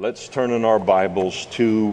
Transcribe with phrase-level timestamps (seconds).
[0.00, 1.92] Let's turn in our Bibles to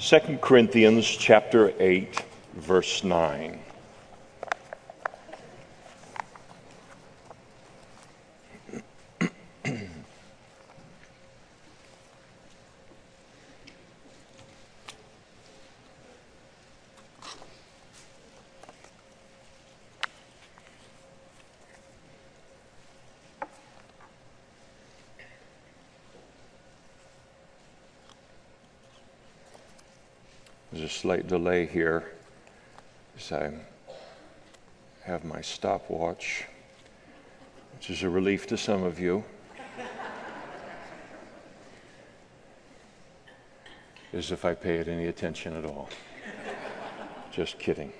[0.00, 2.24] 2 Corinthians chapter 8
[2.56, 3.60] verse 9.
[30.72, 32.10] There's a slight delay here
[33.16, 33.52] as I
[35.04, 36.44] have my stopwatch,
[37.72, 39.22] which is a relief to some of you.
[44.12, 45.88] As if I pay it any attention at all.
[47.30, 47.92] Just kidding.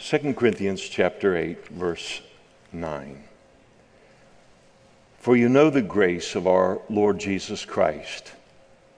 [0.00, 2.22] 2 Corinthians chapter 8 verse
[2.72, 3.22] 9.
[5.20, 8.32] For you know the grace of our Lord Jesus Christ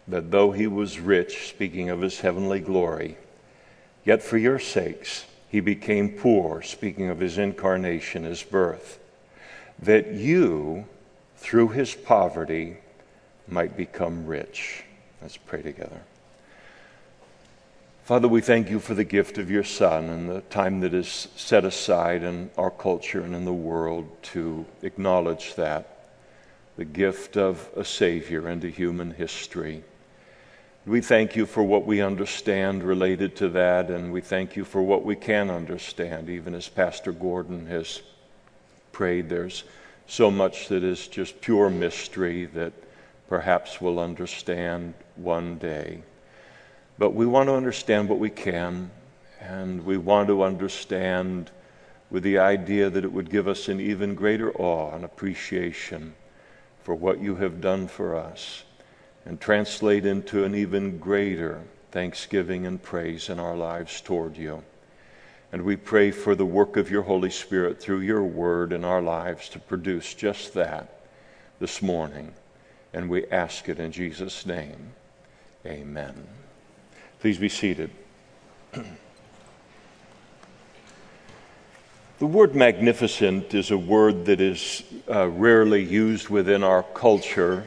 [0.09, 3.19] that though he was rich, speaking of his heavenly glory,
[4.05, 5.24] yet for your sakes
[5.55, 8.99] he became poor, speaking of his incarnation, his birth,
[9.79, 10.87] that you,
[11.37, 12.79] through his poverty,
[13.46, 14.83] might become rich.
[15.23, 16.01] Let's pray together.
[18.02, 21.29] Father, we thank you for the gift of your Son and the time that is
[21.37, 26.09] set aside in our culture and in the world to acknowledge that
[26.77, 29.85] the gift of a Savior into human history.
[30.87, 34.82] We thank you for what we understand related to that, and we thank you for
[34.82, 38.02] what we can understand, even as Pastor Gordon has
[38.93, 39.30] prayed.
[39.30, 39.65] There's
[40.07, 42.74] so much that is just pure mystery that
[43.30, 46.02] perhaps we'll understand one day.
[46.99, 48.90] But we want to understand what we can,
[49.40, 51.51] and we want to understand
[52.10, 56.15] with the idea that it would give us an even greater awe and appreciation
[56.82, 58.65] for what you have done for us
[59.25, 64.62] and translate into an even greater thanksgiving and praise in our lives toward you.
[65.53, 69.01] And we pray for the work of your Holy Spirit through your word in our
[69.01, 71.07] lives to produce just that
[71.61, 72.34] this morning.
[72.93, 74.95] And we ask it in Jesus' name.
[75.65, 76.27] Amen.
[77.21, 77.91] Please be seated.
[82.21, 87.67] The word magnificent is a word that is uh, rarely used within our culture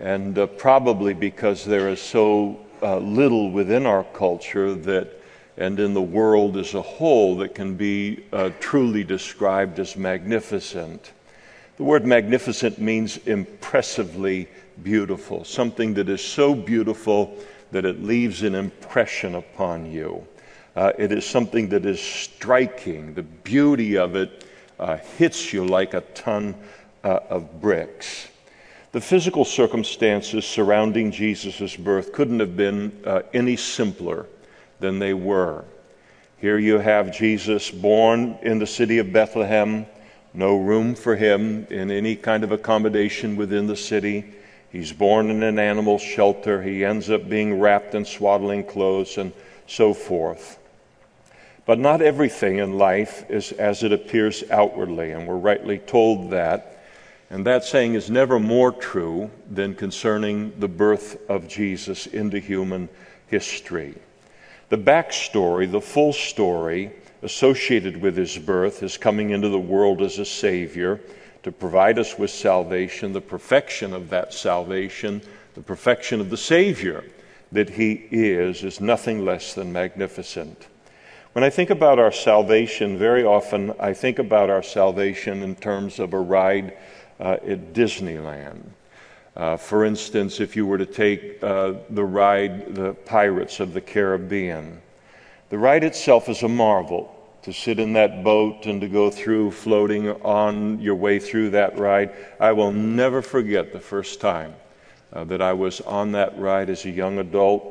[0.00, 5.20] and uh, probably because there is so uh, little within our culture that
[5.60, 11.12] and in the world as a whole that can be uh, truly described as magnificent.
[11.76, 14.48] The word magnificent means impressively
[14.82, 17.36] beautiful, something that is so beautiful
[17.72, 20.26] that it leaves an impression upon you.
[20.74, 23.12] Uh, it is something that is striking.
[23.12, 24.46] The beauty of it
[24.78, 26.54] uh, hits you like a ton
[27.04, 28.28] uh, of bricks.
[28.92, 34.26] The physical circumstances surrounding Jesus' birth couldn't have been uh, any simpler
[34.80, 35.64] than they were.
[36.38, 39.86] Here you have Jesus born in the city of Bethlehem,
[40.34, 44.24] no room for him in any kind of accommodation within the city.
[44.72, 46.60] He's born in an animal shelter.
[46.60, 49.32] He ends up being wrapped in swaddling clothes and
[49.68, 50.58] so forth.
[51.64, 56.79] But not everything in life is as it appears outwardly, and we're rightly told that
[57.30, 62.88] and that saying is never more true than concerning the birth of Jesus into human
[63.28, 63.94] history.
[64.68, 66.92] The backstory, the full story
[67.22, 71.00] associated with his birth, his coming into the world as a Savior
[71.42, 75.22] to provide us with salvation, the perfection of that salvation,
[75.54, 77.04] the perfection of the Savior
[77.52, 80.66] that he is, is nothing less than magnificent.
[81.32, 85.98] When I think about our salvation, very often I think about our salvation in terms
[85.98, 86.76] of a ride
[87.20, 88.62] uh, at Disneyland.
[89.36, 93.80] Uh, for instance, if you were to take uh, the ride, the Pirates of the
[93.80, 94.80] Caribbean,
[95.50, 97.16] the ride itself is a marvel.
[97.44, 101.78] To sit in that boat and to go through floating on your way through that
[101.78, 102.12] ride.
[102.38, 104.52] I will never forget the first time
[105.14, 107.64] uh, that I was on that ride as a young adult,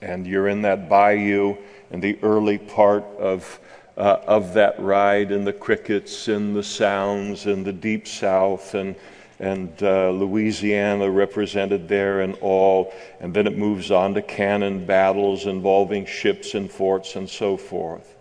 [0.00, 1.56] and you're in that bayou
[1.90, 3.58] in the early part of
[3.96, 8.96] uh, of that ride and the crickets and the sounds and the deep south and
[9.40, 15.46] and uh, Louisiana represented there and all, and then it moves on to cannon battles
[15.46, 18.14] involving ships and forts and so forth.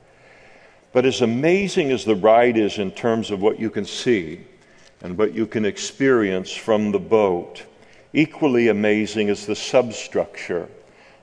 [0.91, 4.41] But as amazing as the ride is in terms of what you can see
[5.01, 7.63] and what you can experience from the boat,
[8.11, 10.67] equally amazing is the substructure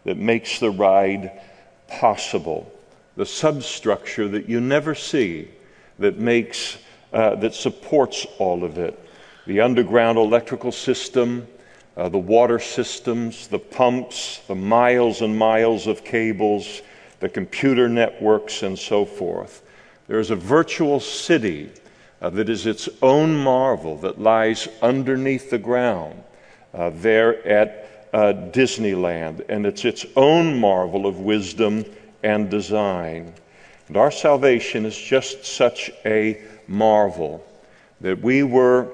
[0.04, 1.40] that makes the ride
[1.88, 2.72] possible
[3.16, 5.48] the substructure that you never see
[5.98, 6.78] that makes,
[7.12, 8.98] uh, that supports all of it.
[9.46, 11.46] The underground electrical system,
[11.96, 16.82] uh, the water systems, the pumps, the miles and miles of cables,
[17.20, 19.62] the computer networks, and so forth.
[20.06, 21.70] There is a virtual city
[22.22, 26.22] uh, that is its own marvel that lies underneath the ground
[26.74, 31.84] uh, there at uh, Disneyland, and it's its own marvel of wisdom
[32.22, 33.34] and design.
[33.88, 37.44] And our salvation is just such a marvel
[38.00, 38.88] that we were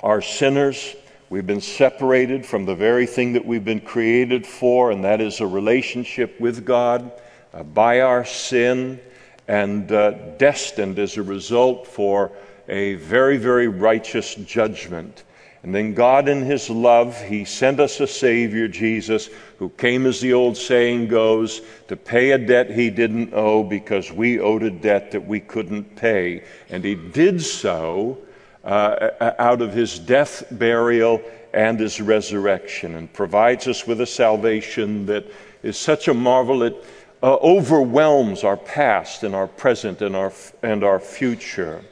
[0.00, 0.94] our sinners.
[1.30, 5.40] We've been separated from the very thing that we've been created for, and that is
[5.40, 7.12] a relationship with God
[7.52, 9.00] uh, by our sin,
[9.48, 12.32] and uh, destined as a result for
[12.68, 15.22] a very, very righteous judgment.
[15.64, 20.20] And then God, in His love, He sent us a Savior, Jesus, who came, as
[20.20, 24.70] the old saying goes, to pay a debt He didn't owe because we owed a
[24.70, 26.44] debt that we couldn't pay.
[26.68, 28.18] And He did so
[28.62, 29.08] uh,
[29.38, 31.22] out of His death, burial,
[31.54, 35.24] and His resurrection, and provides us with a salvation that
[35.62, 36.76] is such a marvel it
[37.22, 40.32] uh, overwhelms our past and our present and our,
[40.62, 41.82] and our future.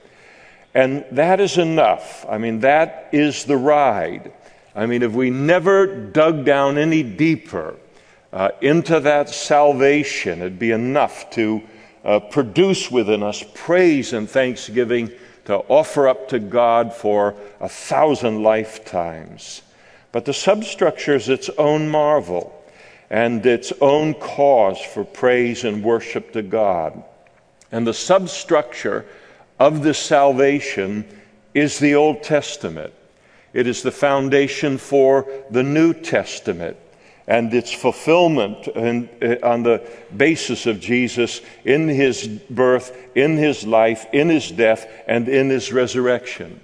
[0.74, 2.24] And that is enough.
[2.28, 4.32] I mean, that is the ride.
[4.74, 7.76] I mean, if we never dug down any deeper
[8.32, 11.62] uh, into that salvation, it'd be enough to
[12.04, 15.10] uh, produce within us praise and thanksgiving
[15.44, 19.62] to offer up to God for a thousand lifetimes.
[20.10, 22.58] But the substructure is its own marvel
[23.10, 27.02] and its own cause for praise and worship to God.
[27.70, 29.04] And the substructure
[29.62, 31.04] of this salvation
[31.54, 32.92] is the Old Testament.
[33.52, 36.76] It is the foundation for the New Testament
[37.28, 43.64] and its fulfillment and, uh, on the basis of Jesus in his birth, in his
[43.64, 46.58] life, in his death, and in his resurrection.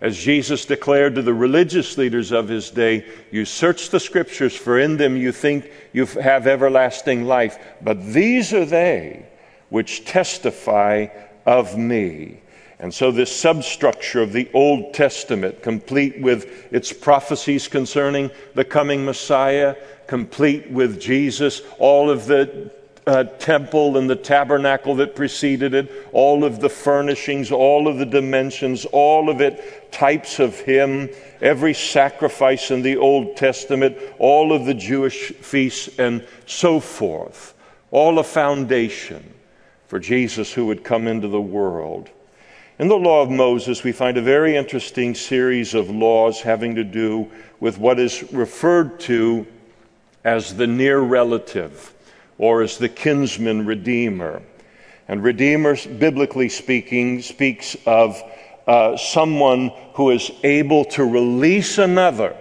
[0.00, 4.78] As Jesus declared to the religious leaders of his day, You search the scriptures, for
[4.78, 7.58] in them you think you have everlasting life.
[7.82, 9.26] But these are they
[9.68, 11.08] which testify
[11.46, 12.40] of me.
[12.78, 19.04] And so, this substructure of the Old Testament, complete with its prophecies concerning the coming
[19.04, 19.76] Messiah,
[20.06, 22.70] complete with Jesus, all of the
[23.06, 28.04] uh, temple and the tabernacle that preceded it, all of the furnishings, all of the
[28.04, 31.08] dimensions, all of it types of Him,
[31.40, 37.54] every sacrifice in the Old Testament, all of the Jewish feasts, and so forth.
[37.90, 39.32] All a foundation
[39.86, 42.10] for Jesus who would come into the world.
[42.78, 46.84] In the law of Moses, we find a very interesting series of laws having to
[46.84, 49.46] do with what is referred to
[50.24, 51.94] as the near relative
[52.36, 54.42] or as the kinsman redeemer.
[55.08, 58.22] And redeemer, biblically speaking, speaks of
[58.66, 62.36] uh, someone who is able to release another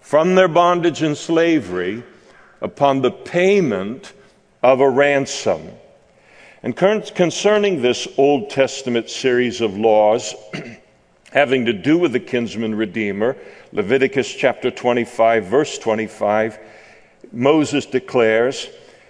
[0.00, 2.02] from their bondage and slavery
[2.60, 4.12] upon the payment
[4.62, 5.70] of a ransom.
[6.64, 10.32] And concerning this Old Testament series of laws
[11.32, 13.36] having to do with the kinsman redeemer,
[13.72, 16.60] Leviticus chapter 25, verse 25,
[17.32, 18.68] Moses declares,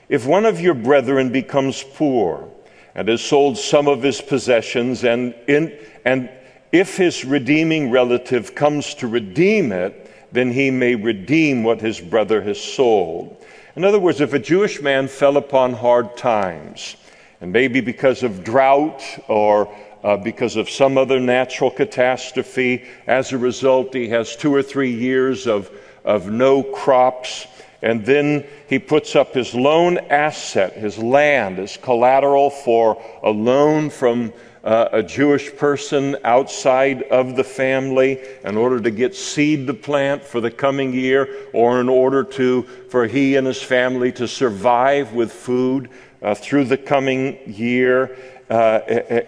[0.09, 2.49] If one of your brethren becomes poor
[2.95, 6.31] and has sold some of his possessions, and, in, and
[6.73, 12.41] if his redeeming relative comes to redeem it, then he may redeem what his brother
[12.41, 13.45] has sold.
[13.77, 16.97] In other words, if a Jewish man fell upon hard times,
[17.43, 19.69] and maybe because of drought or
[20.05, 24.93] uh, because of some other natural catastrophe, as a result, he has two or three
[24.93, 25.69] years of,
[26.05, 27.49] of no crops.
[27.83, 33.91] And then he puts up his loan asset, his land, as collateral for a loan
[33.91, 34.33] from
[34.63, 40.23] uh, a Jewish person outside of the family in order to get seed to plant
[40.23, 45.13] for the coming year or in order to, for he and his family to survive
[45.13, 45.91] with food
[46.23, 48.17] uh, through the coming year.
[48.49, 48.81] Uh,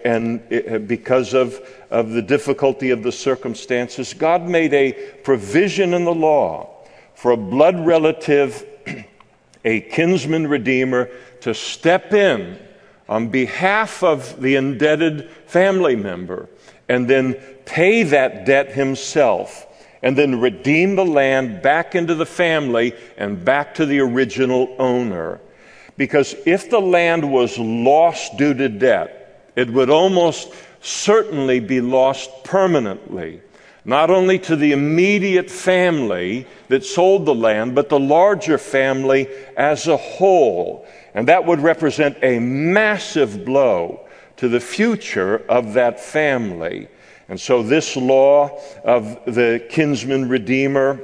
[0.05, 1.59] and uh, because of,
[1.89, 6.83] of the difficulty of the circumstances, God made a provision in the law
[7.15, 8.65] for a blood relative,
[9.65, 11.09] a kinsman redeemer,
[11.41, 12.59] to step in
[13.07, 16.49] on behalf of the indebted family member
[16.89, 17.33] and then
[17.65, 19.67] pay that debt himself
[20.01, 25.39] and then redeem the land back into the family and back to the original owner.
[25.97, 32.29] Because if the land was lost due to debt, it would almost certainly be lost
[32.43, 33.41] permanently.
[33.85, 39.87] Not only to the immediate family that sold the land, but the larger family as
[39.87, 40.87] a whole.
[41.13, 44.01] And that would represent a massive blow
[44.37, 46.87] to the future of that family.
[47.29, 50.99] And so, this law of the kinsman redeemer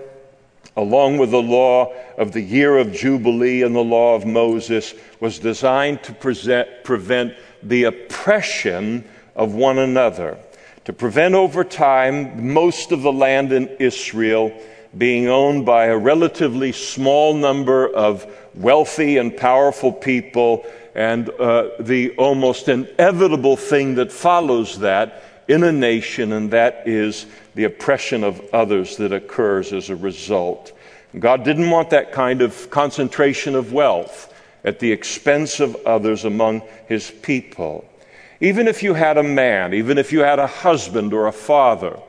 [0.78, 5.40] along with the law of the year of Jubilee and the law of Moses, was
[5.40, 9.04] designed to present, prevent the oppression
[9.36, 10.38] of one another,
[10.86, 14.52] to prevent over time most of the land in Israel
[14.98, 18.26] being owned by a relatively small number of
[18.56, 25.72] wealthy and powerful people, and uh, the almost inevitable thing that follows that in a
[25.72, 27.26] nation, and that is
[27.56, 30.72] the oppression of others that occurs as a result.
[31.20, 36.62] God didn't want that kind of concentration of wealth at the expense of others among
[36.88, 37.86] his people.
[38.40, 42.00] Even if you had a man, even if you had a husband or a father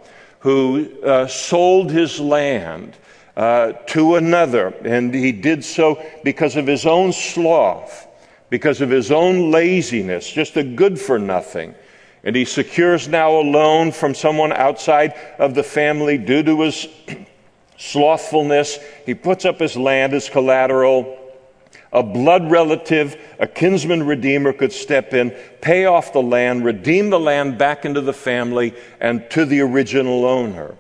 [0.41, 2.97] who uh, sold his land
[3.37, 8.07] uh, to another, and he did so because of his own sloth,
[8.51, 11.75] because of his own laziness, just a good for nothing.
[12.25, 16.87] And he secures now a loan from someone outside of the family due to his
[17.79, 18.79] slothfulness.
[19.05, 21.19] He puts up his land as collateral.
[21.93, 27.21] A blood relative, a kinsman redeemer could step in, pay off the land, redeem the
[27.21, 30.75] land back into the family and to the original owner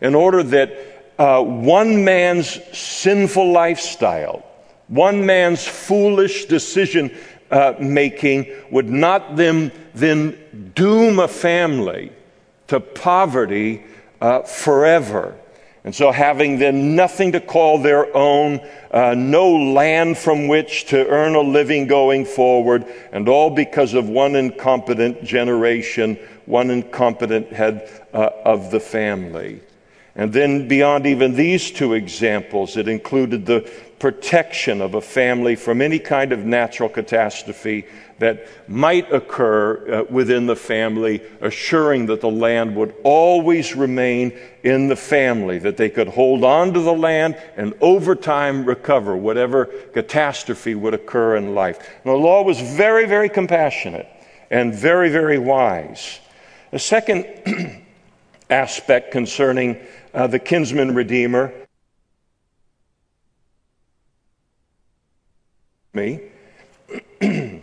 [0.00, 4.44] in order that uh, one man's sinful lifestyle,
[4.88, 7.14] one man's foolish decision
[7.50, 12.12] uh, making would not then, then doom a family
[12.68, 13.82] to poverty
[14.20, 15.36] uh, forever.
[15.84, 21.06] And so, having then nothing to call their own, uh, no land from which to
[21.06, 27.88] earn a living going forward, and all because of one incompetent generation, one incompetent head
[28.12, 29.60] uh, of the family.
[30.18, 33.70] And then, beyond even these two examples, it included the
[34.00, 37.86] protection of a family from any kind of natural catastrophe
[38.18, 44.88] that might occur uh, within the family, assuring that the land would always remain in
[44.88, 49.66] the family, that they could hold on to the land and over time recover whatever
[49.66, 51.78] catastrophe would occur in life.
[52.04, 54.08] And the law was very, very compassionate
[54.50, 56.18] and very, very wise.
[56.72, 57.24] The second
[58.50, 59.76] aspect concerning
[60.14, 61.52] uh, the kinsman redeemer
[65.92, 66.20] me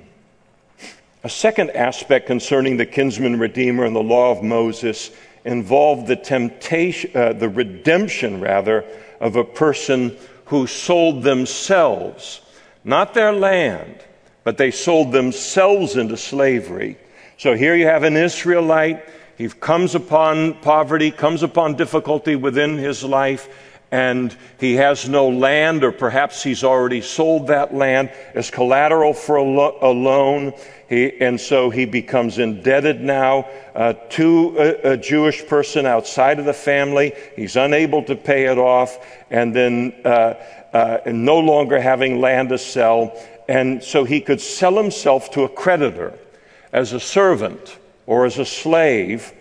[1.26, 5.10] A second aspect concerning the kinsman redeemer and the law of Moses
[5.44, 8.86] involved the temptation, uh, the redemption rather,
[9.20, 10.16] of a person
[10.46, 12.42] who sold themselves,
[12.84, 14.06] not their land,
[14.44, 16.96] but they sold themselves into slavery.
[17.40, 19.04] So here you have an Israelite.
[19.38, 23.50] He comes upon poverty, comes upon difficulty within his life,
[23.92, 29.36] and he has no land, or perhaps he's already sold that land as collateral for
[29.36, 30.54] a, lo- a loan.
[30.90, 36.46] He, and so he becomes indebted now uh, to a, a, Jewish person outside of
[36.46, 37.14] the family.
[37.36, 38.98] He's unable to pay it off,
[39.30, 40.36] and then uh,
[40.74, 43.18] uh, no longer having land to sell.
[43.48, 46.18] And so he could sell himself to a creditor
[46.72, 47.78] as a servant
[48.08, 49.34] or as a slave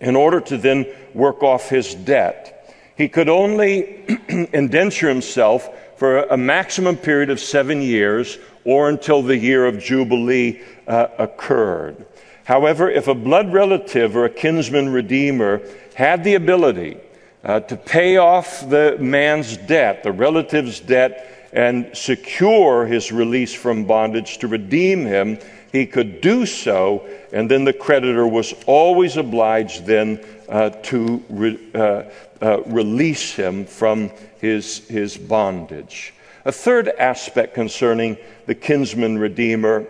[0.00, 2.74] in order to then work off his debt.
[2.96, 4.04] He could only
[4.52, 10.60] indenture himself for a maximum period of seven years or until the year of Jubilee
[10.86, 12.06] uh, occurred.
[12.44, 15.62] However, if a blood relative or a kinsman redeemer
[15.94, 16.98] had the ability
[17.44, 23.84] uh, to pay off the man's debt, the relative's debt, and secure his release from
[23.84, 25.38] bondage to redeem him,
[25.72, 31.58] he could do so, and then the creditor was always obliged then uh, to re,
[31.74, 32.02] uh,
[32.42, 36.12] uh, release him from his, his bondage.
[36.44, 39.86] A third aspect concerning the kinsman redeemer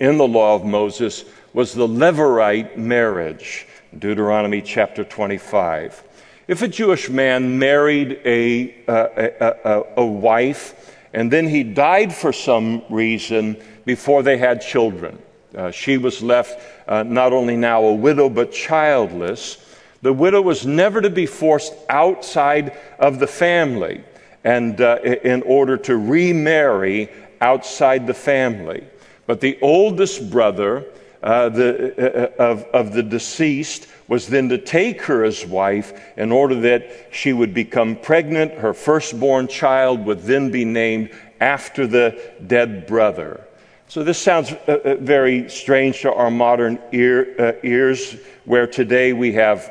[0.00, 3.66] in the law of Moses was the Levirate marriage,
[3.98, 6.02] Deuteronomy chapter 25.
[6.48, 12.14] If a Jewish man married a, uh, a, a, a wife and then he died
[12.14, 15.18] for some reason before they had children,
[15.56, 19.58] uh, she was left uh, not only now a widow but childless.
[20.02, 24.02] The widow was never to be forced outside of the family
[24.44, 27.08] and uh, in order to remarry
[27.40, 28.84] outside the family.
[29.26, 30.86] But the oldest brother
[31.22, 36.32] uh, the, uh, of, of the deceased was then to take her as wife in
[36.32, 38.52] order that she would become pregnant.
[38.54, 41.10] Her firstborn child would then be named
[41.40, 43.46] after the dead brother.
[43.92, 49.12] So this sounds uh, uh very strange to our modern ear, uh, ears, where today
[49.12, 49.70] we have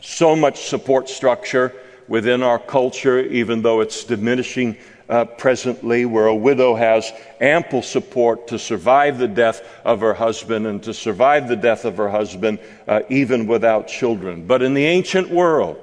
[0.00, 1.74] so much support structure
[2.08, 4.78] within our culture, even though it's diminishing
[5.10, 10.66] uh, presently, where a widow has ample support to survive the death of her husband
[10.66, 14.46] and to survive the death of her husband uh, even without children.
[14.46, 15.76] But in the ancient world,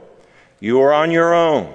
[0.60, 1.72] you are on your own.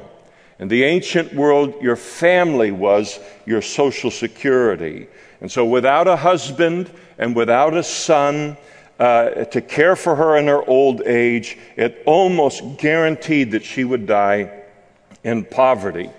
[0.58, 5.08] In the ancient world, your family was your social security.
[5.40, 8.56] And so, without a husband and without a son
[8.98, 14.06] uh, to care for her in her old age, it almost guaranteed that she would
[14.06, 14.50] die
[15.24, 16.10] in poverty.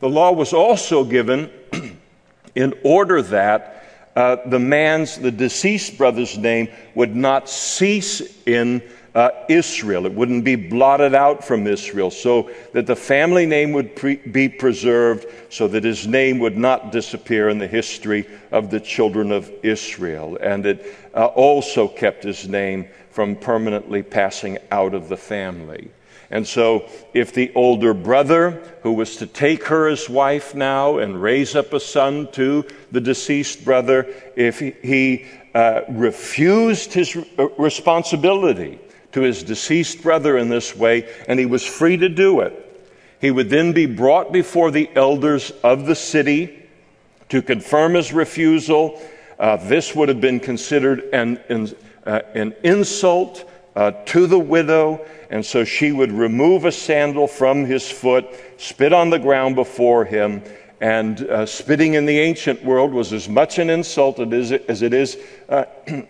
[0.00, 1.50] The law was also given
[2.54, 3.74] in order that
[4.16, 8.82] uh, the man's, the deceased brother's name would not cease in
[9.14, 10.06] uh, Israel.
[10.06, 14.48] It wouldn't be blotted out from Israel, so that the family name would pre- be
[14.48, 19.50] preserved, so that his name would not disappear in the history of the children of
[19.62, 20.36] Israel.
[20.40, 25.90] And it uh, also kept his name from permanently passing out of the family.
[26.30, 31.22] And so, if the older brother, who was to take her as wife now and
[31.22, 37.16] raise up a son to the deceased brother, if he uh, refused his
[37.56, 38.80] responsibility
[39.14, 42.60] to his deceased brother in this way, and he was free to do it.
[43.20, 46.64] He would then be brought before the elders of the city
[47.28, 49.00] to confirm his refusal.
[49.38, 51.72] Uh, this would have been considered an, an,
[52.04, 57.64] uh, an insult uh, to the widow, and so she would remove a sandal from
[57.64, 60.42] his foot, spit on the ground before him,
[60.80, 65.16] and uh, spitting in the ancient world was as much an insult as it is
[65.48, 65.66] uh,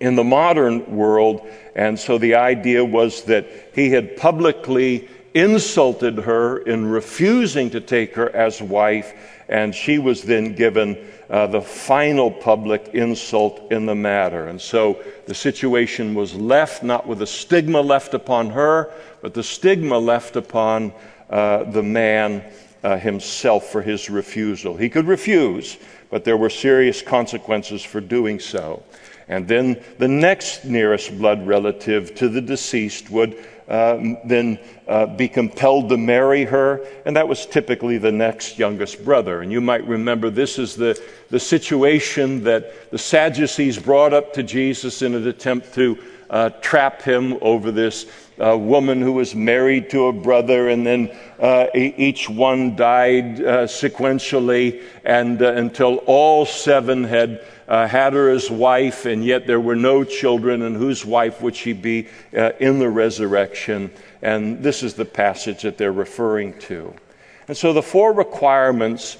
[0.00, 1.46] in the modern world.
[1.74, 8.14] And so the idea was that he had publicly insulted her in refusing to take
[8.14, 9.12] her as wife,
[9.48, 10.96] and she was then given
[11.28, 14.46] uh, the final public insult in the matter.
[14.46, 19.42] And so the situation was left not with a stigma left upon her, but the
[19.42, 20.92] stigma left upon
[21.28, 22.42] uh, the man
[22.82, 24.76] uh, himself for his refusal.
[24.76, 25.76] He could refuse,
[26.10, 28.82] but there were serious consequences for doing so.
[29.28, 33.36] And then the next nearest blood relative to the deceased would
[33.68, 39.04] uh, then uh, be compelled to marry her, and that was typically the next youngest
[39.04, 39.42] brother.
[39.42, 44.44] And you might remember this is the, the situation that the Sadducees brought up to
[44.44, 45.98] Jesus in an attempt to
[46.30, 48.06] uh, trap him over this
[48.40, 53.66] uh, woman who was married to a brother, and then uh, each one died uh,
[53.66, 59.76] sequentially, and until all seven had uh, had her as wife, and yet there were
[59.76, 63.90] no children, and whose wife would she be uh, in the resurrection?
[64.22, 66.94] And this is the passage that they're referring to.
[67.48, 69.18] And so the four requirements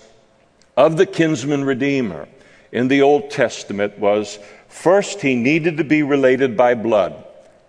[0.77, 2.29] of the kinsman redeemer
[2.73, 7.25] in the Old Testament was first, he needed to be related by blood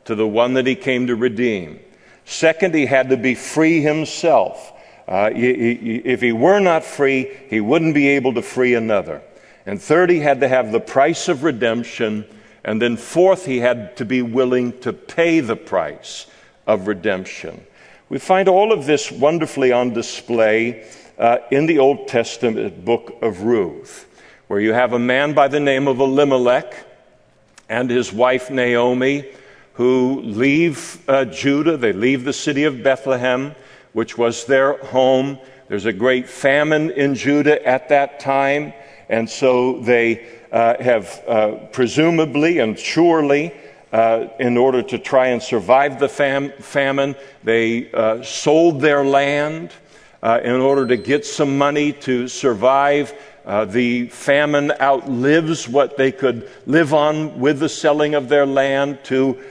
[0.05, 1.79] to the one that he came to redeem.
[2.25, 4.73] Second, he had to be free himself.
[5.07, 9.21] Uh, if he were not free, he wouldn't be able to free another.
[9.67, 12.25] And third, he had to have the price of redemption.
[12.63, 16.25] And then fourth, he had to be willing to pay the price
[16.65, 17.63] of redemption.
[18.09, 23.41] We find all of this wonderfully on display uh, in the Old Testament book of
[23.41, 24.07] Ruth,
[24.47, 26.73] where you have a man by the name of Elimelech
[27.67, 29.25] and his wife Naomi
[29.73, 31.77] who leave uh, Judah.
[31.77, 33.53] They leave the city of Bethlehem,
[33.93, 35.37] which was their home.
[35.67, 38.73] There's a great famine in Judah at that time.
[39.09, 43.53] And so they uh, have uh, presumably and surely,
[43.91, 49.71] uh, in order to try and survive the fam- famine, they uh, sold their land
[50.21, 53.13] uh, in order to get some money to survive.
[53.45, 58.99] Uh, the famine outlives what they could live on with the selling of their land
[59.05, 59.41] to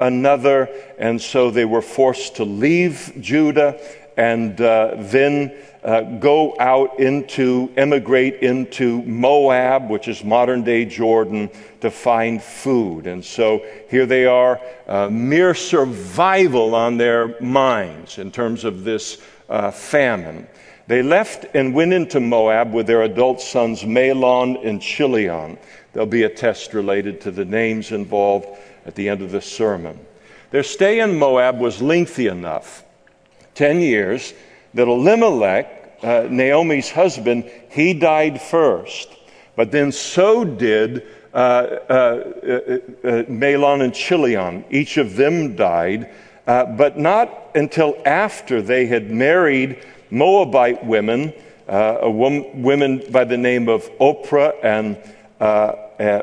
[0.00, 0.68] another,
[0.98, 3.80] and so they were forced to leave Judah
[4.16, 5.52] and then
[5.86, 11.48] uh, go out into, emigrate into Moab, which is modern day Jordan,
[11.80, 13.06] to find food.
[13.06, 19.22] And so here they are, uh, mere survival on their minds in terms of this
[19.48, 20.48] uh, famine.
[20.88, 25.56] They left and went into Moab with their adult sons Mahlon and Chilion.
[25.92, 28.48] There'll be a test related to the names involved
[28.86, 30.04] at the end of this sermon.
[30.50, 32.82] Their stay in Moab was lengthy enough
[33.54, 34.34] 10 years
[34.74, 39.08] that Elimelech uh, Naomi's husband, he died first.
[39.56, 41.06] But then so did
[41.36, 42.32] uh, uh,
[43.04, 44.64] uh, uh and Chilion.
[44.70, 46.10] Each of them died,
[46.46, 51.34] uh, but not until after they had married Moabite women,
[51.68, 54.96] a woman, women by the name of Orpah and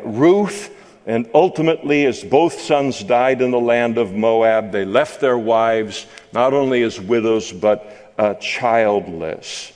[0.03, 0.71] Ruth.
[1.05, 6.07] And ultimately, as both sons died in the land of Moab, they left their wives
[6.31, 9.71] not only as widows, but uh, childless.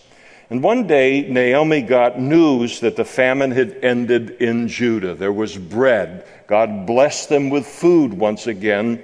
[0.50, 5.14] And one day, Naomi got news that the famine had ended in Judah.
[5.14, 6.26] There was bread.
[6.48, 9.04] God blessed them with food once again.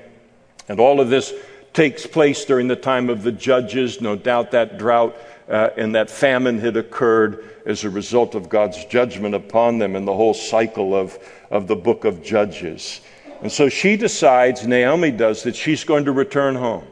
[0.69, 1.33] And all of this
[1.73, 3.99] takes place during the time of the judges.
[3.99, 5.17] No doubt that drought
[5.49, 10.07] uh, and that famine had occurred as a result of God's judgment upon them and
[10.07, 11.17] the whole cycle of,
[11.51, 13.01] of the book of Judges.
[13.41, 16.85] And so she decides, Naomi does, that she's going to return home.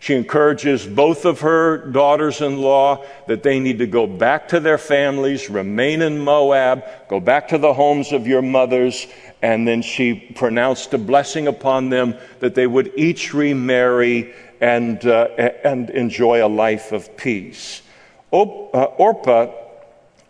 [0.00, 4.60] She encourages both of her daughters in law that they need to go back to
[4.60, 9.06] their families, remain in Moab, go back to the homes of your mothers.
[9.42, 15.28] And then she pronounced a blessing upon them that they would each remarry and, uh,
[15.64, 17.82] and enjoy a life of peace.
[18.32, 19.52] Uh, Orpah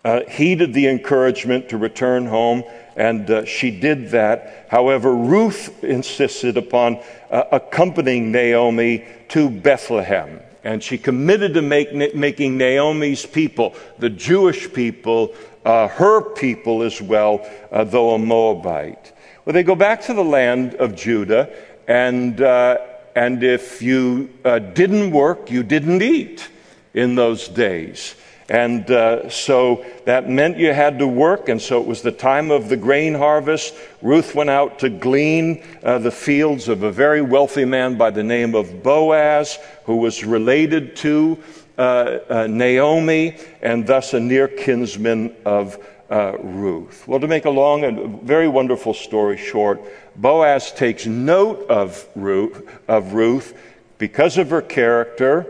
[0.04, 2.64] uh, heeded the encouragement to return home,
[2.96, 4.66] and uh, she did that.
[4.70, 10.40] However, Ruth insisted upon uh, accompanying Naomi to Bethlehem.
[10.64, 15.34] And she committed to make, making Naomi's people, the Jewish people,
[15.64, 19.12] uh, her people as well, uh, though a Moabite.
[19.44, 21.50] Well, they go back to the land of Judah,
[21.86, 22.78] and, uh,
[23.14, 24.30] and if you
[24.74, 26.48] didn't work, you didn't eat
[26.92, 28.14] in those days.
[28.48, 32.50] And uh, so that meant you had to work, and so it was the time
[32.50, 33.74] of the grain harvest.
[34.00, 38.22] Ruth went out to glean uh, the fields of a very wealthy man by the
[38.22, 41.38] name of Boaz, who was related to
[41.76, 45.78] uh, uh Naomi and thus a near kinsman of
[46.10, 47.06] uh, Ruth.
[47.06, 49.80] Well, to make a long and very wonderful story short,
[50.16, 53.56] Boaz takes note of Ruth, of Ruth
[53.98, 55.46] because of her character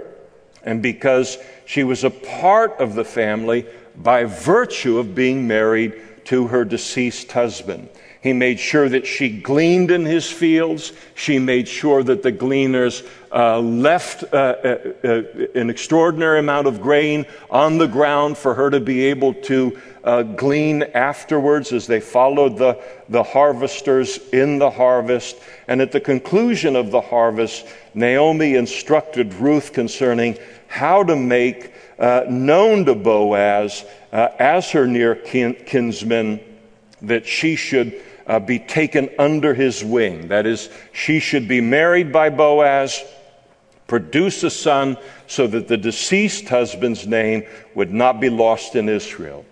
[0.65, 5.93] and because she was a part of the family by virtue of being married
[6.25, 7.91] to her deceased husband.
[8.23, 10.95] He made sure that she gleaned in his fields.
[11.15, 15.23] She made sure that the gleaners uh, left uh, uh, uh
[15.55, 20.23] an extraordinary amount of grain on the ground for her to be able to uh,
[20.23, 25.37] glean afterwards as they followed the, the harvesters in the harvest.
[25.69, 32.25] And at the conclusion of the harvest, Naomi instructed Ruth concerning how to make uh,
[32.29, 36.41] known to Boaz uh, as her near kin- kinsman
[37.03, 40.29] that she should uh, be taken under his wing.
[40.29, 43.03] That is, she should be married by Boaz,
[43.87, 49.45] produce a son, so that the deceased husband's name would not be lost in Israel.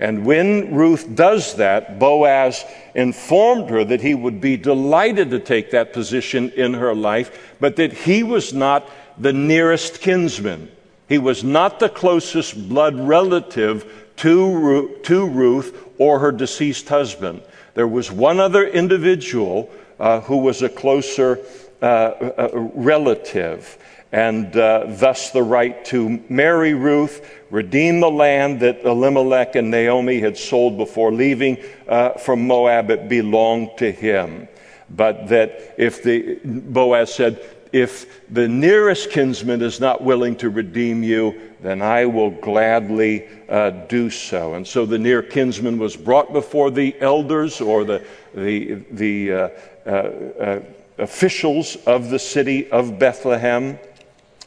[0.00, 2.64] And when Ruth does that, Boaz
[2.96, 7.76] informed her that he would be delighted to take that position in her life, but
[7.76, 10.70] that he was not the nearest kinsman.
[11.08, 17.42] He was not the closest blood relative to, to Ruth or her deceased husband.
[17.74, 21.40] There was one other individual uh, who was a closer
[21.82, 23.76] uh, uh, relative,
[24.12, 30.20] and uh, thus the right to marry Ruth, redeem the land that Elimelech and Naomi
[30.20, 34.48] had sold before leaving uh, from Moab, it belonged to him.
[34.88, 37.42] But that if the, Boaz said,
[37.74, 43.70] if the nearest kinsman is not willing to redeem you, then I will gladly uh,
[43.70, 44.54] do so.
[44.54, 49.48] And so the near kinsman was brought before the elders or the, the, the uh,
[49.84, 50.60] uh, uh
[50.98, 53.76] officials of the city of Bethlehem.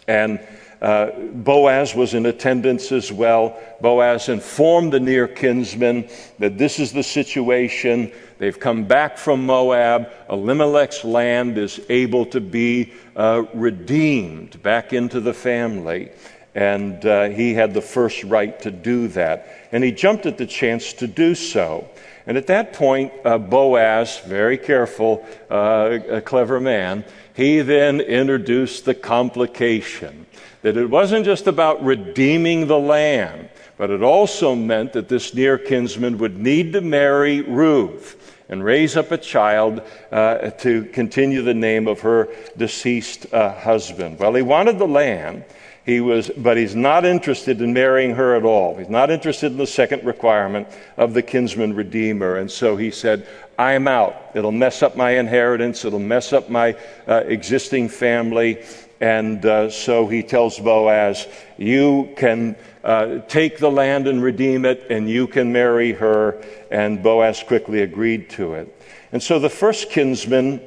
[0.08, 0.40] And
[0.82, 3.60] uh, Boaz was in attendance as well.
[3.82, 6.08] Boaz informed the near kinsman
[6.40, 8.12] that this is the situation.
[8.38, 10.10] They've come back from Moab.
[10.30, 16.12] Elimelech's land is able to be uh, redeemed back into the family.
[16.54, 19.48] And uh, he had the first right to do that.
[19.72, 21.88] And he jumped at the chance to do so.
[22.28, 28.86] And at that point, uh, Boaz, very careful, uh, a clever man, he then introduced
[28.86, 30.27] the complication
[30.62, 35.58] that it wasn't just about redeeming the land, but it also meant that this near
[35.58, 41.54] kinsman would need to marry Ruth and raise up a child uh, to continue the
[41.54, 44.20] name of her deceased uh, husband.
[44.20, 45.44] Well, he wanted the land.
[45.86, 48.76] He was, but he's not interested in marrying her at all.
[48.76, 50.68] He's not interested in the second requirement
[50.98, 52.36] of the kinsman redeemer.
[52.36, 53.26] And so he said,
[53.58, 54.32] I'm out.
[54.36, 55.86] It'll mess up my inheritance.
[55.86, 56.76] It'll mess up my
[57.08, 58.66] uh, existing family.
[59.00, 64.88] And uh, so he tells Boaz, You can uh, take the land and redeem it,
[64.90, 66.44] and you can marry her.
[66.72, 68.74] And Boaz quickly agreed to it.
[69.12, 70.62] And so the first kinsman,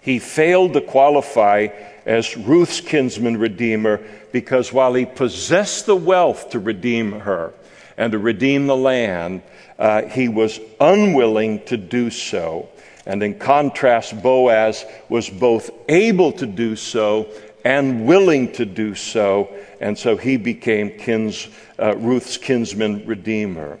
[0.00, 1.68] he failed to qualify
[2.06, 4.00] as Ruth's kinsman redeemer
[4.32, 7.52] because while he possessed the wealth to redeem her
[7.96, 9.42] and to redeem the land,
[9.78, 12.68] uh, he was unwilling to do so.
[13.06, 17.28] And in contrast, Boaz was both able to do so
[17.64, 19.54] and willing to do so.
[19.80, 23.78] And so he became kins, uh, Ruth's kinsman redeemer.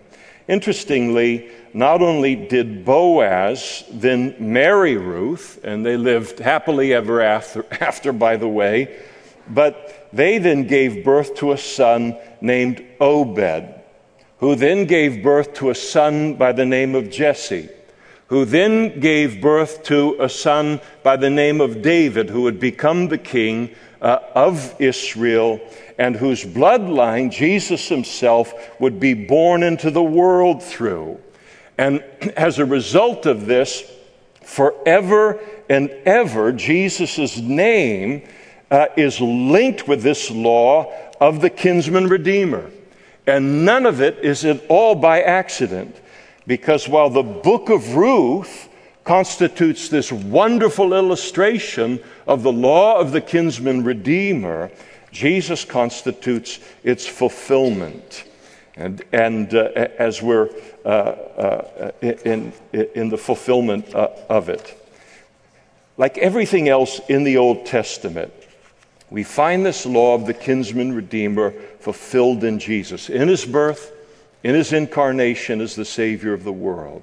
[0.48, 8.12] Interestingly, not only did Boaz then marry Ruth, and they lived happily ever after, after,
[8.12, 8.98] by the way,
[9.48, 13.74] but they then gave birth to a son named Obed,
[14.38, 17.68] who then gave birth to a son by the name of Jesse,
[18.28, 23.08] who then gave birth to a son by the name of David, who would become
[23.08, 25.60] the king uh, of Israel
[25.98, 31.20] and whose bloodline Jesus himself would be born into the world through.
[31.76, 32.02] And
[32.36, 33.90] as a result of this,
[34.42, 38.22] forever and ever, Jesus' name
[38.70, 42.70] uh, is linked with this law of the kinsman redeemer.
[43.26, 45.96] And none of it is at all by accident,
[46.48, 48.70] because while the book of Ruth
[49.04, 54.70] constitutes this wonderful illustration of the law of the kinsman redeemer,
[55.12, 58.24] Jesus constitutes its fulfillment.
[58.76, 60.48] And, and uh, as we're
[60.84, 64.74] uh, uh, in, in the fulfillment uh, of it.
[65.98, 68.32] Like everything else in the Old Testament,
[69.10, 73.92] we find this law of the kinsman redeemer fulfilled in Jesus, in his birth,
[74.42, 77.02] in his incarnation as the Savior of the world.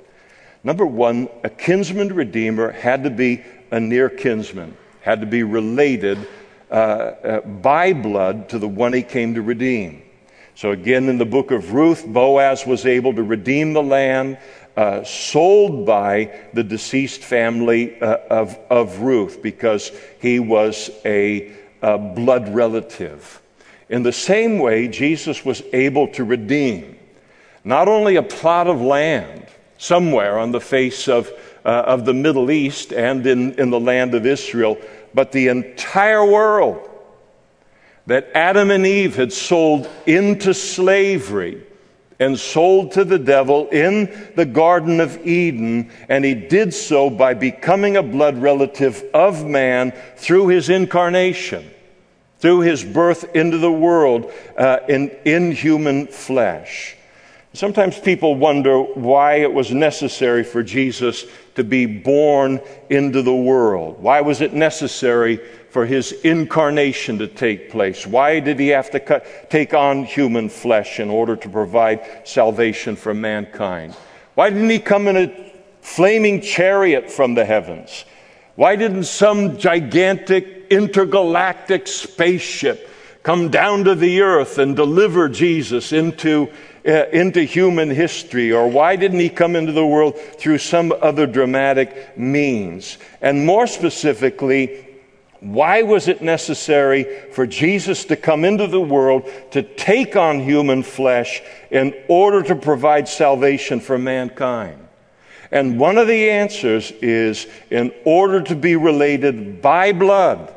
[0.63, 6.27] Number one, a kinsman redeemer had to be a near kinsman, had to be related
[6.71, 10.01] uh, uh, by blood to the one he came to redeem.
[10.55, 14.37] So, again, in the book of Ruth, Boaz was able to redeem the land
[14.77, 21.97] uh, sold by the deceased family uh, of, of Ruth because he was a, a
[21.97, 23.41] blood relative.
[23.89, 26.97] In the same way, Jesus was able to redeem
[27.65, 29.47] not only a plot of land
[29.77, 31.29] somewhere on the face of,
[31.65, 34.77] uh, of the Middle East and in, in the land of Israel,
[35.13, 36.89] but the entire world
[38.05, 41.63] that Adam and Eve had sold into slavery
[42.19, 47.33] and sold to the devil in the Garden of Eden, and he did so by
[47.33, 51.69] becoming a blood relative of man through his incarnation,
[52.37, 56.95] through his birth into the world uh, in, in human flesh.
[57.55, 63.97] Sometimes people wonder why it was necessary for Jesus to be born into the world.
[64.01, 65.37] Why was it necessary
[65.69, 68.05] for his incarnation to take place?
[68.05, 72.97] Why did he have to cut, take on human flesh in order to provide salvation
[72.97, 73.93] for mankind?
[74.33, 78.03] Why didn't he come in a flaming chariot from the heavens?
[78.55, 82.89] Why didn't some gigantic intergalactic spaceship
[83.23, 86.51] come down to the earth and deliver Jesus into
[86.87, 88.51] Uh, into human history?
[88.51, 92.99] Or why didn't he come into the world through some other dramatic means?
[93.21, 94.85] And more specifically,
[95.39, 100.83] why was it necessary for Jesus to come into the world to take on human
[100.83, 104.87] flesh in order to provide salvation for mankind?
[105.51, 110.55] And one of the answers is in order to be related by blood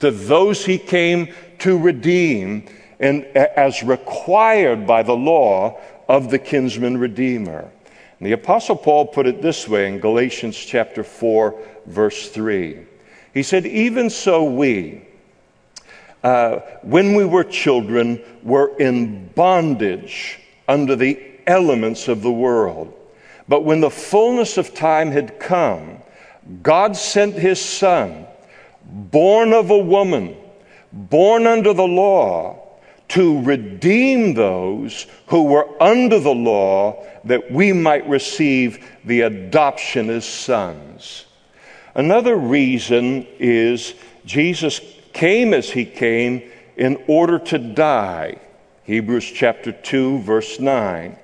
[0.00, 2.66] to those he came to redeem
[3.02, 7.70] and as required by the law of the kinsman redeemer.
[8.18, 12.78] And the apostle Paul put it this way in Galatians chapter 4 verse 3.
[13.34, 15.02] He said, "Even so we
[16.22, 20.38] uh, when we were children were in bondage
[20.68, 22.94] under the elements of the world.
[23.48, 25.98] But when the fullness of time had come,
[26.62, 28.26] God sent his son,
[28.84, 30.36] born of a woman,
[30.92, 32.58] born under the law,
[33.12, 40.24] to redeem those who were under the law that we might receive the adoption as
[40.24, 41.26] sons.
[41.94, 43.92] Another reason is
[44.24, 44.80] Jesus
[45.12, 46.42] came as he came
[46.78, 48.38] in order to die.
[48.84, 51.14] Hebrews chapter 2, verse 9.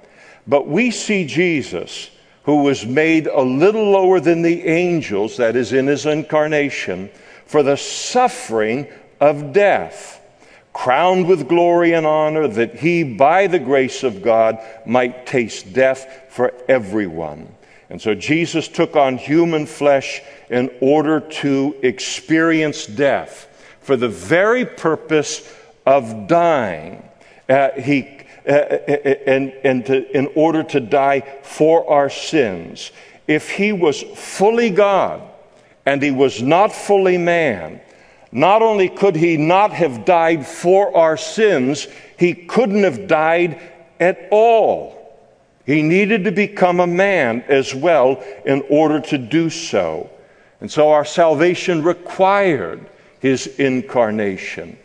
[0.47, 2.11] But we see Jesus,
[2.43, 7.09] who was made a little lower than the angels, that is, in his incarnation,
[7.47, 8.89] for the suffering
[9.21, 10.18] of death
[10.79, 16.27] crowned with glory and honor, that he, by the grace of God, might taste death
[16.29, 17.53] for everyone.
[17.91, 23.49] And so Jesus took on human flesh in order to experience death
[23.81, 25.53] for the very purpose
[25.85, 27.03] of dying.
[27.49, 32.93] Uh, he, uh, and, and to, in order to die for our sins.
[33.27, 35.23] If he was fully God
[35.85, 37.81] and he was not fully man,
[38.31, 41.87] not only could he not have died for our sins,
[42.19, 43.61] he couldn't have died
[43.99, 44.95] at all.
[45.65, 50.11] He needed to become a man as well in order to do so.
[50.61, 52.89] And so our salvation required
[53.21, 54.79] his incarnation.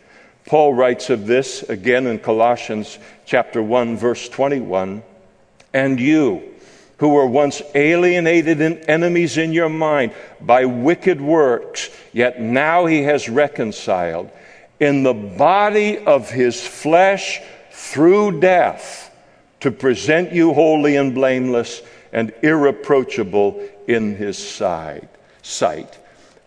[0.45, 5.03] Paul writes of this again in Colossians chapter 1 verse 21.
[5.73, 6.52] and you,
[6.97, 13.03] who were once alienated and enemies in your mind by wicked works, yet now he
[13.03, 14.29] has reconciled
[14.79, 19.13] in the body of his flesh through death
[19.59, 25.09] to present you holy and blameless and irreproachable in his sight.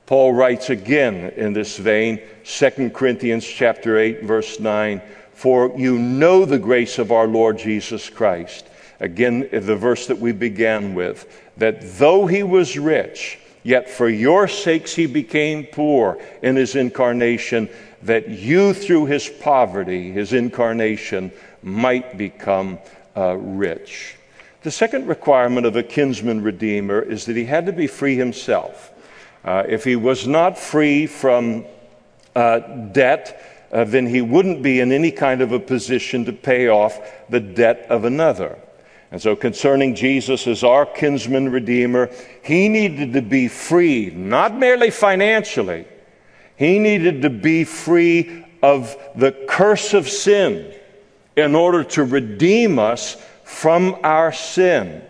[0.07, 6.45] Paul writes again in this vein, 2 Corinthians chapter 8 verse 9, for you know
[6.45, 8.67] the grace of our Lord Jesus Christ
[9.01, 14.49] Again, the verse that we began with that though he was rich, yet for your
[14.49, 17.69] sakes he became poor in his incarnation,
[18.03, 21.33] that you through his poverty, his incarnation,
[21.63, 22.79] might become
[23.17, 24.17] uh, rich.
[24.63, 28.93] The second requirement of a kinsman redeemer is that he had to be free himself.
[29.45, 31.65] Uh, if he was not free from
[32.35, 33.41] uh, debt,
[33.73, 37.41] uh, then he wouldn't be in any kind of a position to pay off the
[37.41, 38.59] debt of another.
[39.11, 42.11] And so, concerning Jesus as our kinsman redeemer,
[42.43, 45.87] he needed to be free, not merely financially,
[46.57, 50.75] he needed to be free of the curse of sin
[51.37, 55.03] in order to redeem us from our sin.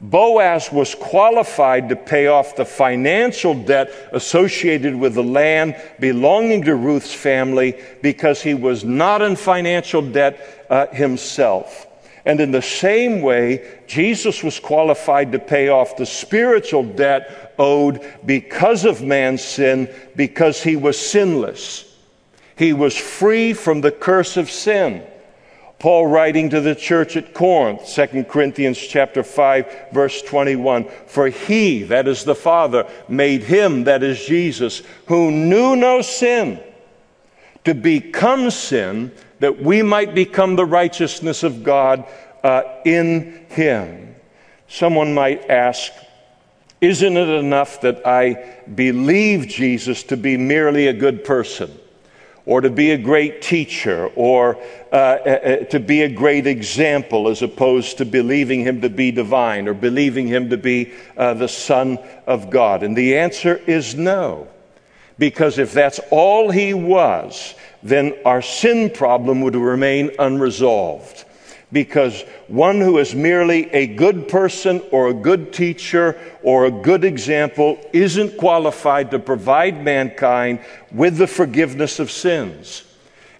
[0.00, 6.74] Boaz was qualified to pay off the financial debt associated with the land belonging to
[6.74, 11.86] Ruth's family because he was not in financial debt uh, himself.
[12.24, 18.04] And in the same way, Jesus was qualified to pay off the spiritual debt owed
[18.26, 21.86] because of man's sin, because he was sinless.
[22.56, 25.02] He was free from the curse of sin.
[25.78, 31.84] Paul writing to the church at Corinth, 2 Corinthians chapter 5 verse 21, for he,
[31.84, 36.60] that is the Father, made him, that is Jesus, who knew no sin,
[37.64, 42.06] to become sin that we might become the righteousness of God
[42.44, 44.14] uh, in Him.
[44.68, 45.92] Someone might ask,
[46.80, 51.76] Isn't it enough that I believe Jesus to be merely a good person?
[52.46, 54.56] Or to be a great teacher, or
[54.90, 59.10] uh, uh, uh, to be a great example, as opposed to believing him to be
[59.10, 62.82] divine, or believing him to be uh, the Son of God?
[62.82, 64.48] And the answer is no.
[65.18, 71.24] Because if that's all he was, then our sin problem would remain unresolved.
[71.72, 77.04] Because one who is merely a good person or a good teacher or a good
[77.04, 82.82] example isn't qualified to provide mankind with the forgiveness of sins.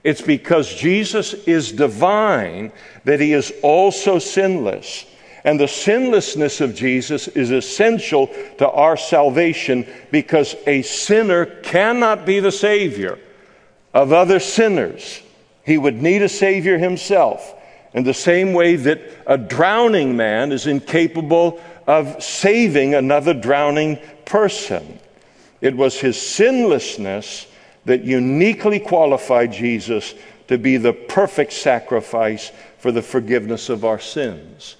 [0.04, 2.72] It's because Jesus is divine
[3.04, 5.06] that he is also sinless.
[5.42, 12.40] And the sinlessness of Jesus is essential to our salvation because a sinner cannot be
[12.40, 13.18] the Savior
[13.92, 15.20] of other sinners.
[15.64, 17.54] He would need a Savior himself.
[17.92, 24.98] In the same way that a drowning man is incapable of saving another drowning person.
[25.60, 27.46] It was his sinlessness
[27.84, 30.14] that uniquely qualified Jesus
[30.48, 34.76] to be the perfect sacrifice for the forgiveness of our sins.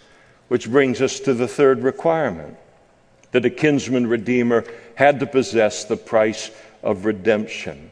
[0.48, 2.56] Which brings us to the third requirement
[3.32, 6.50] that a kinsman redeemer had to possess the price
[6.82, 7.89] of redemption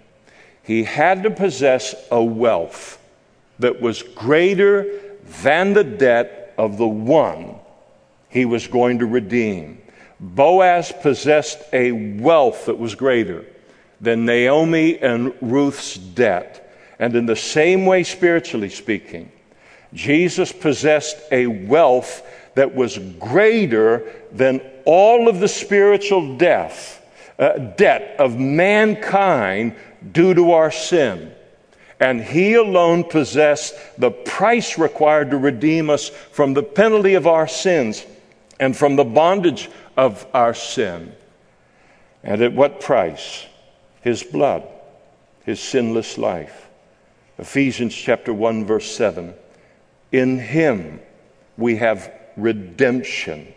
[0.69, 3.03] he had to possess a wealth
[3.59, 4.87] that was greater
[5.43, 7.55] than the debt of the one
[8.29, 9.81] he was going to redeem.
[10.21, 13.47] Boaz possessed a wealth that was greater
[14.03, 16.71] than Naomi and Ruth's debt.
[16.99, 19.33] And in the same way, spiritually speaking,
[19.95, 22.23] Jesus possessed a wealth
[22.57, 27.03] that was greater than all of the spiritual death,
[27.39, 29.75] uh, debt of mankind
[30.13, 31.33] due to our sin.
[32.01, 37.49] And He alone possessed the price required to redeem us from the penalty of our
[37.49, 38.05] sins
[38.61, 41.13] and from the bondage of our sin.
[42.23, 43.47] And at what price?
[44.01, 44.67] His blood,
[45.45, 46.69] His sinless life.
[47.39, 49.35] Ephesians chapter 1, verse 7.
[50.13, 51.01] In Him
[51.57, 53.53] we have redemption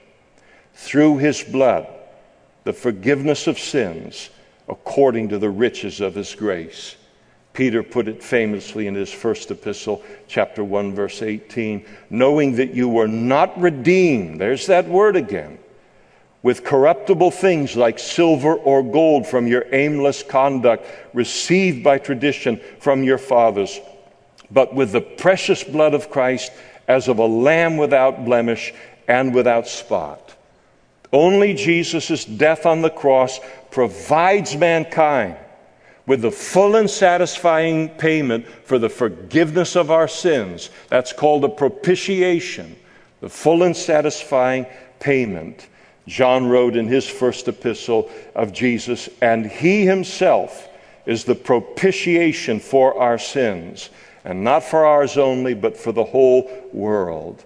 [0.74, 1.88] through His blood,
[2.64, 4.30] the forgiveness of sins
[4.72, 6.96] according to the riches of his grace.
[7.54, 12.88] Peter put it famously in his first epistle, chapter 1, verse 18 knowing that you
[12.88, 15.60] were not redeemed, there's that word again,
[16.42, 23.04] with corruptible things like silver or gold from your aimless conduct received by tradition from
[23.04, 23.80] your fathers,
[24.50, 26.52] but with the precious blood of Christ
[26.88, 28.74] as of a lamb without blemish
[29.08, 30.36] and without spot.
[31.14, 33.40] Only Jesus' death on the cross
[33.72, 35.38] provides mankind
[36.06, 40.70] with the full and satisfying payment for the forgiveness of our sins.
[40.90, 42.76] That's called a propitiation.
[43.22, 44.66] the full and satisfying
[45.00, 45.68] payment.
[46.08, 50.68] John wrote in his first epistle of Jesus, and he himself
[51.06, 53.90] is the propitiation for our sins,
[54.26, 57.44] and not for ours only, but for the whole world.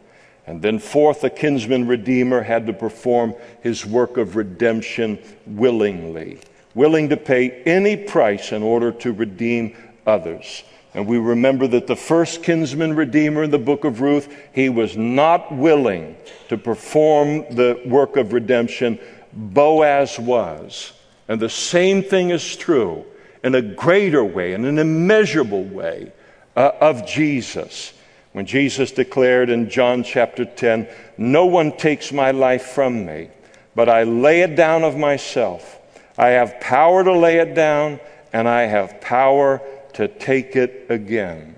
[0.47, 5.17] And then, fourth, the kinsman redeemer had to perform his work of redemption
[5.47, 6.39] willingly,
[6.75, 9.75] willing to pay any price in order to redeem
[10.05, 10.63] others.
[10.93, 14.95] And we remember that the first kinsman redeemer in the book of Ruth, he was
[14.95, 16.15] not willing
[16.47, 18.99] to perform the work of redemption.
[19.33, 20.93] Boaz was.
[21.27, 23.03] And the same thing is true
[23.43, 26.11] in a greater way, in an immeasurable way,
[26.55, 27.91] uh, of Jesus.
[28.35, 33.29] When Jesus declared in John chapter 10, No one takes my life from me,
[33.75, 35.79] but I lay it down of myself.
[36.17, 38.01] I have power to lay it down,
[38.33, 39.61] and I have power
[39.93, 41.55] to take it again.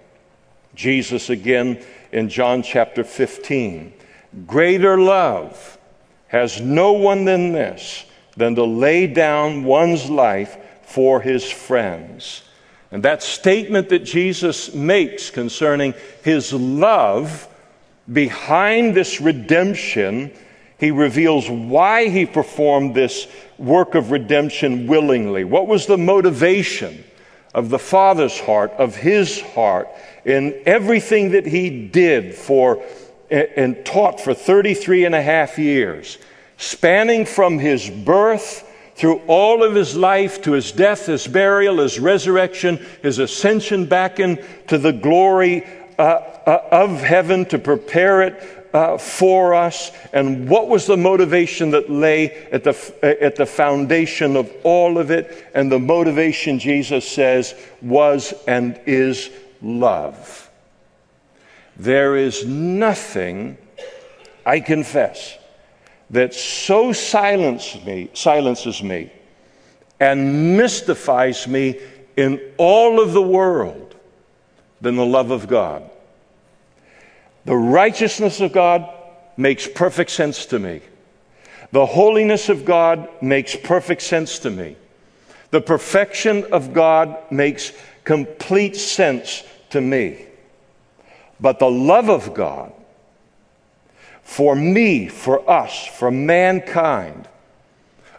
[0.76, 3.92] Jesus again in John chapter 15.
[4.46, 5.80] Greater love
[6.28, 8.06] has no one than this,
[8.36, 12.44] than to lay down one's life for his friends.
[12.92, 17.48] And that statement that Jesus makes concerning his love
[18.12, 20.32] behind this redemption,
[20.80, 23.28] he reveals why he performed this
[23.58, 25.44] work of redemption willingly.
[25.44, 27.04] What was the motivation?
[27.58, 29.90] of the Father's heart, of His heart,
[30.26, 32.84] in everything that He did for
[33.32, 36.20] and taught for 33 and a half years,
[36.58, 38.64] spanning from His birth
[38.98, 44.20] through all of His life to His death, His burial, His resurrection, His ascension back
[44.20, 45.66] into the glory
[46.00, 51.72] uh, uh, of heaven to prepare it uh, for us and what was the motivation
[51.72, 55.48] that lay at the, at the foundation of all of it.
[55.54, 59.30] And the motivation, Jesus says, was and is
[59.62, 60.50] love.
[61.76, 63.58] There is nothing,
[64.46, 65.38] I confess,
[66.10, 69.12] that so silences me, silences me
[70.00, 71.80] and mystifies me
[72.16, 73.96] in all of the world
[74.82, 75.90] than the love of God.
[77.46, 78.90] The righteousness of God
[79.38, 80.82] makes perfect sense to me.
[81.72, 84.76] The holiness of God makes perfect sense to me.
[85.52, 90.26] The perfection of God makes complete sense to me.
[91.40, 92.74] But the love of God
[94.28, 97.30] for me, for us, for mankind,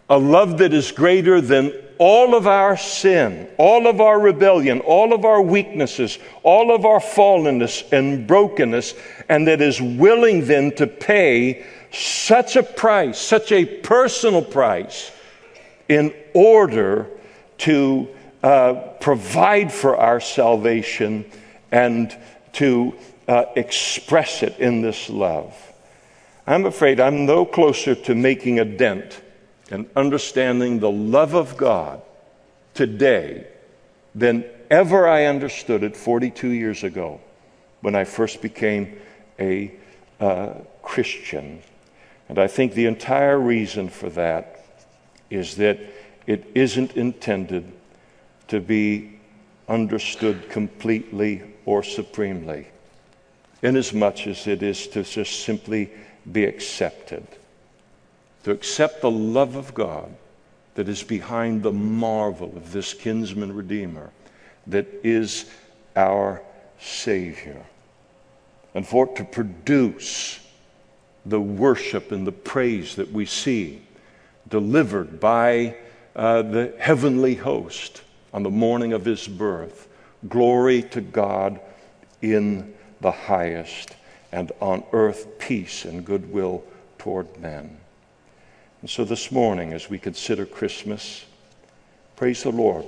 [0.09, 5.13] a love that is greater than all of our sin, all of our rebellion, all
[5.13, 8.95] of our weaknesses, all of our fallenness and brokenness,
[9.29, 15.13] and that is willing then to pay such a price, such a personal price,
[15.91, 17.07] in order
[17.59, 18.09] to
[18.43, 21.31] uh, provide for our salvation
[21.71, 22.17] and
[22.55, 22.95] to
[23.29, 25.68] uh, express it in this love.
[26.49, 29.21] I'm afraid I'm no closer to making a dent
[29.71, 32.01] and understanding the love of God
[32.73, 33.47] today
[34.15, 37.21] than ever I understood it 42 years ago
[37.83, 38.99] when I first became
[39.39, 39.75] a
[40.21, 41.63] uh, Christian.
[42.31, 44.65] And I think the entire reason for that
[45.29, 45.79] is that
[46.27, 47.71] it isn't intended
[48.47, 49.19] to be
[49.69, 52.69] understood completely or supremely,
[53.61, 55.91] inasmuch as it is to just simply
[56.33, 57.27] be accepted
[58.45, 60.15] to accept the love of God
[60.75, 64.11] that is behind the marvel of this kinsman redeemer
[64.67, 65.47] that is
[65.97, 66.43] our
[66.79, 67.65] Savior.
[68.75, 70.39] And for it to produce
[71.27, 73.83] the worship and the praise that we see
[74.49, 75.77] delivered by
[76.15, 78.03] uh, the heavenly host
[78.33, 79.89] on the morning of his birth.
[80.29, 81.61] Glory to God
[82.23, 83.95] in the highest,
[84.33, 86.63] and on earth peace and goodwill
[86.99, 87.79] toward men.
[88.81, 91.25] And so this morning, as we consider Christmas,
[92.17, 92.85] praise the Lord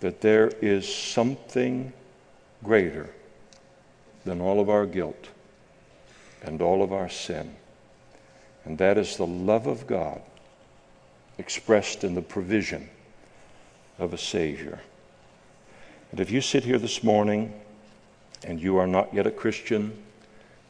[0.00, 1.92] that there is something
[2.62, 3.10] greater
[4.24, 5.28] than all of our guilt
[6.42, 7.54] and all of our sin.
[8.64, 10.20] And that is the love of God
[11.38, 12.88] expressed in the provision
[13.98, 14.80] of a Savior.
[16.10, 17.52] And if you sit here this morning
[18.44, 19.96] and you are not yet a Christian,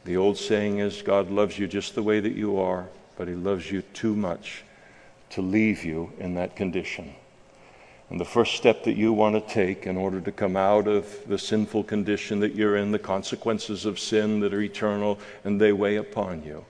[0.05, 2.87] the old saying is God loves you just the way that you are
[3.17, 4.63] but He loves you too much
[5.31, 7.13] to leave you in that condition.
[8.09, 11.27] And the first step that you want to take in order to come out of
[11.27, 15.71] the sinful condition that you're in, the consequences of sin that are eternal and they
[15.71, 16.65] weigh upon you,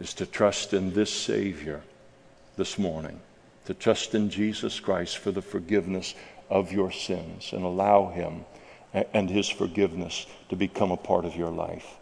[0.00, 1.82] is to trust in this Savior
[2.56, 3.20] this morning,
[3.66, 6.14] to trust in Jesus Christ for the forgiveness
[6.50, 8.44] of your sins and allow Him
[8.92, 11.96] and His forgiveness to become a part of your life.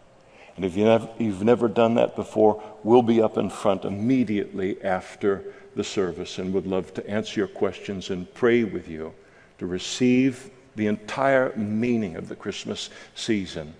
[0.55, 5.43] And if you've never done that before, we'll be up in front immediately after
[5.75, 9.13] the service and would love to answer your questions and pray with you
[9.57, 13.73] to receive the entire meaning of the Christmas season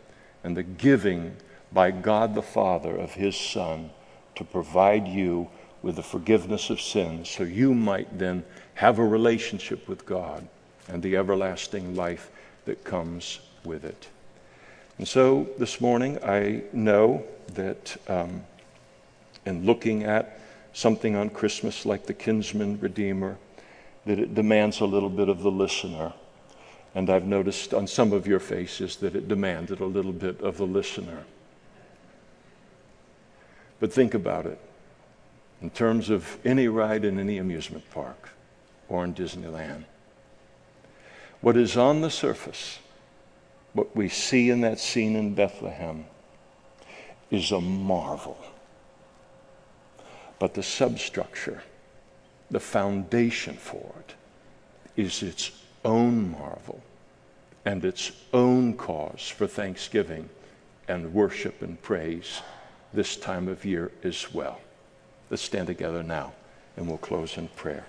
[0.43, 1.35] and the giving
[1.71, 3.89] by God the Father of His Son
[4.35, 5.49] to provide you
[5.81, 10.47] with the forgiveness of sins so you might then have a relationship with God
[10.87, 12.31] and the everlasting life
[12.65, 14.07] that comes with it.
[14.97, 17.23] And so this morning, I know
[17.53, 18.43] that um,
[19.45, 20.39] in looking at
[20.73, 23.37] something on Christmas like the kinsman redeemer,
[24.05, 26.13] that it demands a little bit of the listener.
[26.93, 30.57] And I've noticed on some of your faces that it demanded a little bit of
[30.57, 31.25] the listener.
[33.79, 34.59] But think about it
[35.61, 38.29] in terms of any ride in any amusement park
[38.87, 39.83] or in Disneyland.
[41.41, 42.79] What is on the surface
[43.75, 46.05] what we see in that scene in Bethlehem
[47.29, 48.37] is a marvel.
[50.39, 51.61] But the substructure,
[52.49, 54.15] the foundation for it,
[54.95, 55.51] is its
[55.83, 56.81] own marvel
[57.65, 60.29] and its own cause for thanksgiving
[60.87, 62.41] and worship and praise
[62.93, 64.61] this time of year as well.
[65.29, 66.31] Let's stand together now
[66.77, 67.85] and we'll close in prayer.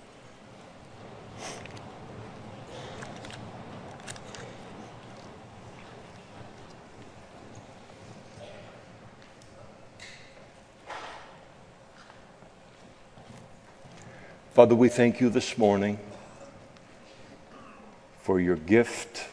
[14.57, 15.99] Father, we thank you this morning
[18.23, 19.29] for your gift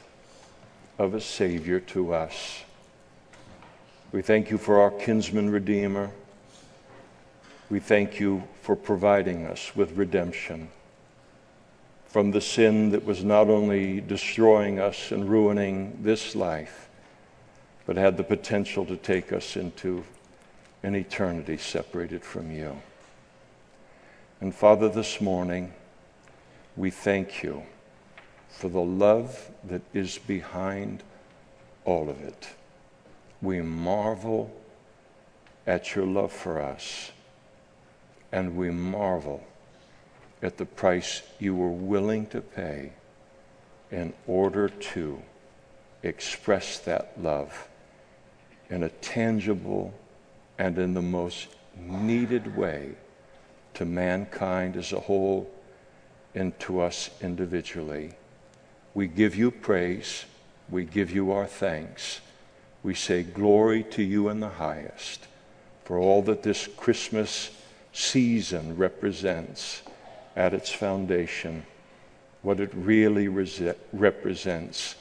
[0.99, 2.65] of a Savior to us.
[4.11, 6.11] We thank you for our kinsman Redeemer.
[7.69, 10.67] We thank you for providing us with redemption
[12.05, 16.89] from the sin that was not only destroying us and ruining this life,
[17.85, 20.03] but had the potential to take us into
[20.83, 22.75] an eternity separated from you.
[24.43, 25.71] And Father, this morning,
[26.75, 27.63] we thank you
[28.49, 31.01] for the love that is behind
[31.85, 32.49] all of it.
[33.41, 34.53] We marvel
[35.65, 37.13] at your love for us,
[38.33, 39.47] and we marvel
[40.41, 42.91] at the price you were willing to pay
[43.91, 45.21] in order to
[46.03, 47.69] express that love
[48.69, 49.93] in a tangible
[50.59, 52.95] and in the most needed way
[53.75, 55.51] to mankind as a whole
[56.35, 58.13] and to us individually.
[58.93, 60.25] We give you praise.
[60.69, 62.21] We give you our thanks.
[62.83, 65.27] We say glory to you in the highest
[65.83, 67.51] for all that this Christmas
[67.91, 69.83] season represents
[70.35, 71.65] at its foundation,
[72.41, 74.95] what it really rese- represents,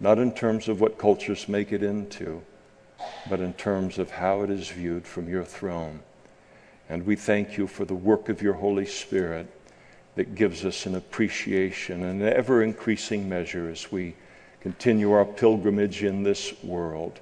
[0.00, 2.42] not in terms of what cultures make it into,
[3.28, 6.00] but in terms of how it is viewed from your throne.
[6.92, 9.46] And we thank you for the work of your Holy Spirit
[10.14, 14.14] that gives us an appreciation, an ever increasing measure as we
[14.60, 17.18] continue our pilgrimage in this world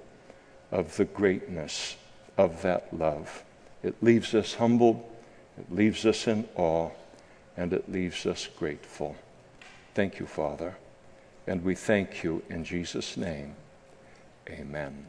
[0.73, 1.95] of the greatness
[2.37, 3.45] of that love.
[3.85, 5.05] It leaves us humbled,
[5.57, 6.91] it leaves us in awe,
[7.57, 9.15] and it leaves us grateful.
[9.95, 10.75] Thank you, Father.
[11.47, 13.55] And we thank you in Jesus' name.
[14.49, 15.07] Amen.